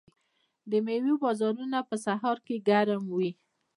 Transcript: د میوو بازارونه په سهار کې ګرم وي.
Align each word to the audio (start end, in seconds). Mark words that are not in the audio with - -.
د 0.71 0.73
میوو 0.85 1.21
بازارونه 1.23 1.79
په 1.89 1.95
سهار 2.05 2.37
کې 2.45 2.55
ګرم 2.69 3.03
وي. 3.15 3.31